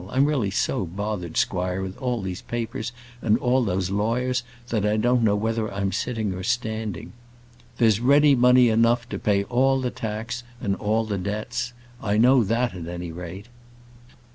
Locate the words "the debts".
11.05-11.73